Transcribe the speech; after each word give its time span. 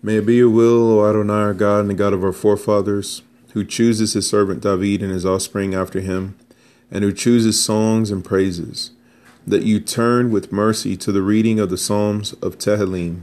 May 0.00 0.18
it 0.18 0.26
be 0.26 0.36
your 0.36 0.50
will, 0.50 1.00
O 1.00 1.08
Adonai, 1.08 1.32
our 1.32 1.54
God 1.54 1.80
and 1.80 1.90
the 1.90 1.94
God 1.94 2.12
of 2.12 2.22
our 2.22 2.32
forefathers, 2.32 3.22
who 3.52 3.64
chooses 3.64 4.12
his 4.12 4.28
servant 4.28 4.62
David 4.62 5.02
and 5.02 5.10
his 5.10 5.26
offspring 5.26 5.74
after 5.74 6.00
him, 6.00 6.36
and 6.88 7.02
who 7.02 7.12
chooses 7.12 7.62
songs 7.62 8.12
and 8.12 8.24
praises, 8.24 8.92
that 9.44 9.64
you 9.64 9.80
turn 9.80 10.30
with 10.30 10.52
mercy 10.52 10.96
to 10.96 11.10
the 11.10 11.22
reading 11.22 11.58
of 11.58 11.68
the 11.68 11.76
Psalms 11.76 12.32
of 12.34 12.58
Tehillim, 12.58 13.22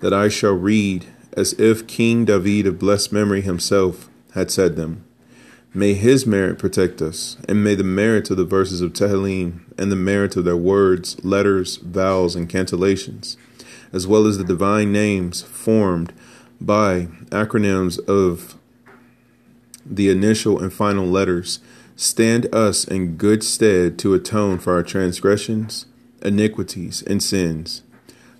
that 0.00 0.12
I 0.12 0.28
shall 0.28 0.52
read 0.52 1.06
as 1.32 1.54
if 1.54 1.86
King 1.86 2.26
David 2.26 2.66
of 2.66 2.78
blessed 2.78 3.12
memory 3.12 3.40
himself 3.40 4.10
had 4.34 4.50
said 4.50 4.76
them. 4.76 5.04
May 5.72 5.94
his 5.94 6.26
merit 6.26 6.58
protect 6.58 7.00
us, 7.00 7.38
and 7.48 7.64
may 7.64 7.74
the 7.74 7.84
merit 7.84 8.30
of 8.30 8.36
the 8.36 8.44
verses 8.44 8.82
of 8.82 8.92
Tehillim 8.92 9.60
and 9.78 9.90
the 9.90 9.96
merit 9.96 10.36
of 10.36 10.44
their 10.44 10.56
words, 10.56 11.24
letters, 11.24 11.76
vows, 11.76 12.36
and 12.36 12.46
cantillations, 12.46 13.36
as 13.92 14.06
well 14.06 14.26
as 14.26 14.38
the 14.38 14.44
divine 14.44 14.92
names 14.92 15.42
formed 15.42 16.12
by 16.60 17.06
acronyms 17.30 17.98
of 18.06 18.56
the 19.84 20.08
initial 20.08 20.60
and 20.60 20.72
final 20.72 21.06
letters, 21.06 21.60
stand 21.96 22.52
us 22.54 22.84
in 22.84 23.16
good 23.16 23.42
stead 23.42 23.98
to 23.98 24.14
atone 24.14 24.58
for 24.58 24.74
our 24.74 24.82
transgressions, 24.82 25.86
iniquities, 26.22 27.02
and 27.02 27.22
sins, 27.22 27.82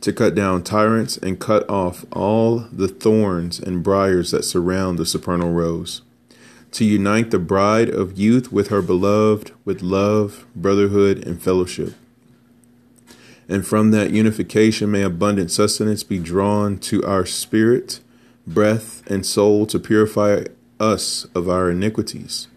to 0.00 0.12
cut 0.12 0.34
down 0.34 0.62
tyrants 0.62 1.16
and 1.18 1.40
cut 1.40 1.68
off 1.68 2.04
all 2.12 2.66
the 2.72 2.88
thorns 2.88 3.58
and 3.58 3.82
briars 3.82 4.30
that 4.30 4.44
surround 4.44 4.98
the 4.98 5.06
supernal 5.06 5.52
rose 5.52 6.02
to 6.76 6.84
unite 6.84 7.30
the 7.30 7.38
bride 7.38 7.88
of 7.88 8.18
youth 8.18 8.52
with 8.52 8.68
her 8.68 8.82
beloved 8.82 9.50
with 9.64 9.80
love, 9.80 10.44
brotherhood, 10.54 11.26
and 11.26 11.40
fellowship. 11.40 11.94
And 13.48 13.66
from 13.66 13.92
that 13.92 14.10
unification 14.10 14.90
may 14.90 15.02
abundant 15.02 15.50
sustenance 15.50 16.02
be 16.02 16.18
drawn 16.18 16.78
to 16.78 17.04
our 17.04 17.24
spirit, 17.24 18.00
breath, 18.46 19.02
and 19.08 19.24
soul 19.24 19.66
to 19.66 19.78
purify 19.78 20.44
us 20.80 21.26
of 21.34 21.48
our 21.48 21.70
iniquities, 21.70 22.48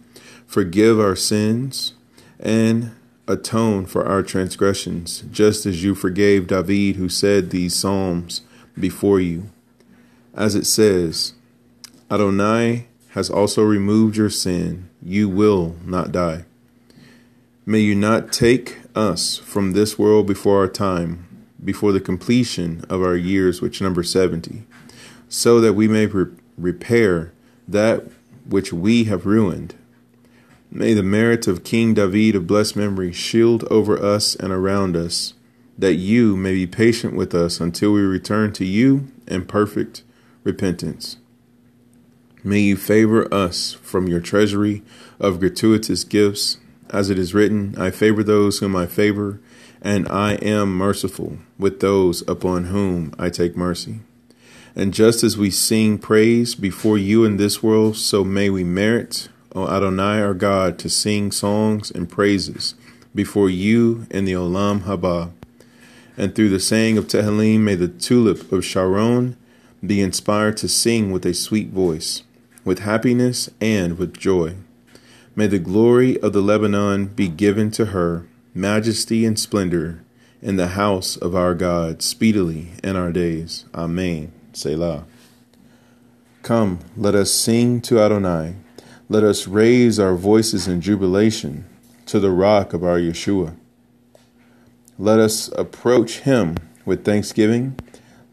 forgive 0.48 1.00
our 1.00 1.16
sins, 1.16 1.94
and 2.40 2.92
atone 3.28 3.86
for 3.86 4.06
our 4.08 4.24
transgressions, 4.24 5.24
just 5.32 5.66
as 5.66 5.84
you 5.84 5.94
forgave 5.94 6.48
David, 6.48 6.96
who 6.96 7.08
said 7.08 7.52
these 7.52 7.76
psalms 7.76 8.42
before 8.78 9.20
you. 9.20 9.50
As 10.34 10.56
it 10.56 10.66
says, 10.66 11.34
Adonai 12.10 12.88
has 13.10 13.30
also 13.30 13.62
removed 13.64 14.18
your 14.18 14.30
sin, 14.30 14.90
you 15.02 15.30
will 15.30 15.76
not 15.86 16.12
die. 16.12 16.46
May 17.66 17.80
you 17.80 17.94
not 17.94 18.32
take 18.32 18.79
us 18.96 19.38
from 19.38 19.72
this 19.72 19.98
world 19.98 20.28
before 20.28 20.60
our 20.60 20.68
time, 20.68 21.46
before 21.64 21.92
the 21.92 22.00
completion 22.00 22.84
of 22.90 23.02
our 23.02 23.16
years, 23.16 23.62
which 23.62 23.82
number 23.82 24.04
70, 24.04 24.64
so 25.28 25.60
that 25.60 25.74
we 25.74 25.88
may 25.88 26.06
re- 26.06 26.32
repair 26.58 27.34
that 27.68 28.06
which 28.48 28.74
we 28.74 29.06
have 29.06 29.26
ruined. 29.26 29.76
May 30.72 30.94
the 30.94 31.04
merit 31.04 31.48
of 31.48 31.64
King 31.64 31.94
David 31.94 32.36
of 32.36 32.48
blessed 32.48 32.76
memory 32.76 33.12
shield 33.12 33.64
over 33.72 34.02
us 34.02 34.36
and 34.36 34.52
around 34.52 34.96
us, 34.96 35.34
that 35.78 35.96
you 35.96 36.36
may 36.36 36.54
be 36.54 36.68
patient 36.68 37.16
with 37.16 37.34
us 37.34 37.60
until 37.60 37.94
we 37.94 38.02
return 38.02 38.54
to 38.54 38.66
you 38.66 39.08
in 39.28 39.46
perfect 39.46 40.04
repentance. 40.44 41.18
May 42.44 42.60
you 42.60 42.78
favor 42.78 43.32
us 43.34 43.74
from 43.74 44.08
your 44.08 44.20
treasury 44.20 44.84
of 45.20 45.40
gratuitous 45.40 46.04
gifts. 46.04 46.58
As 46.92 47.10
it 47.10 47.20
is 47.20 47.34
written, 47.34 47.76
I 47.78 47.92
favor 47.92 48.24
those 48.24 48.60
whom 48.60 48.76
I 48.76 48.88
favor, 48.88 49.40
and 49.82 50.08
I 50.10 50.34
am 50.36 50.76
merciful 50.76 51.38
with 51.58 51.80
those 51.80 52.28
upon 52.28 52.66
whom 52.66 53.14
I 53.20 53.30
take 53.30 53.56
mercy. 53.56 54.00
And 54.76 54.94
just 54.94 55.24
as 55.24 55.38
we 55.38 55.52
sing 55.52 55.98
praise 55.98 56.56
before 56.56 56.98
you 56.98 57.26
in 57.26 57.38
this 57.38 57.62
world, 57.62 57.98
so 57.98 58.24
may 58.24 58.50
we 58.50 58.64
merit, 58.64 59.30
O 59.54 59.68
Adonai 59.68 60.22
our 60.22 60.34
God, 60.34 60.80
to 60.80 60.90
sing 60.90 61.32
songs 61.32 61.92
and 61.92 62.10
praises 62.10 62.76
before 63.14 63.50
you 63.50 64.08
in 64.10 64.26
the 64.26 64.34
Olam 64.34 64.82
Haba. 64.82 65.32
And 66.18 66.36
through 66.36 66.50
the 66.50 66.60
saying 66.60 66.98
of 66.98 67.08
Tehillim, 67.08 67.60
may 67.60 67.76
the 67.76 67.88
tulip 67.88 68.52
of 68.52 68.66
Sharon 68.66 69.38
be 69.86 70.02
inspired 70.02 70.58
to 70.58 70.68
sing 70.68 71.12
with 71.12 71.26
a 71.26 71.34
sweet 71.34 71.70
voice 71.70 72.24
with 72.66 72.80
happiness 72.80 73.50
and 73.62 73.98
with 73.98 74.18
joy. 74.18 74.56
May 75.40 75.48
the 75.48 75.58
glory 75.58 76.20
of 76.20 76.34
the 76.34 76.42
Lebanon 76.42 77.06
be 77.06 77.30
given 77.30 77.72
to 77.72 77.86
her, 77.96 78.28
majesty 78.54 79.26
and 79.26 79.40
splendor, 79.40 80.04
in 80.42 80.58
the 80.58 80.76
house 80.76 81.16
of 81.16 81.34
our 81.34 81.56
God, 81.56 82.02
speedily 82.02 82.72
in 82.84 82.98
our 82.98 83.14
days. 83.14 83.64
Amen. 83.74 84.34
Selah. 84.52 85.06
Come, 86.42 86.80
let 86.98 87.16
us 87.16 87.32
sing 87.32 87.80
to 87.84 88.02
Adonai. 88.02 88.56
Let 89.08 89.24
us 89.24 89.48
raise 89.48 89.98
our 89.98 90.14
voices 90.16 90.68
in 90.68 90.82
jubilation 90.82 91.64
to 92.08 92.20
the 92.20 92.32
rock 92.32 92.74
of 92.74 92.84
our 92.84 93.00
Yeshua. 93.00 93.56
Let 94.98 95.20
us 95.20 95.48
approach 95.58 96.20
him 96.20 96.58
with 96.84 97.06
thanksgiving. 97.06 97.80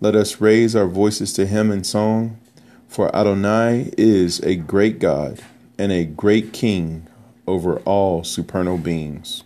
Let 0.00 0.16
us 0.16 0.40
raise 0.40 0.74
our 0.74 0.88
voices 0.88 1.32
to 1.34 1.46
him 1.46 1.70
in 1.70 1.84
song. 1.84 2.40
For 2.88 3.14
Adonai 3.14 3.92
is 3.96 4.40
a 4.40 4.56
great 4.56 4.98
God 4.98 5.40
and 5.78 5.92
a 5.92 6.04
great 6.04 6.52
King 6.52 7.06
over 7.46 7.78
all 7.80 8.24
supernal 8.24 8.78
beings. 8.78 9.44